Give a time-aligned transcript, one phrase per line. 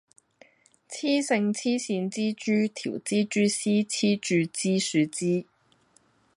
[0.89, 5.45] 雌性黐線蜘蛛條蜘蛛絲黐住枝樹枝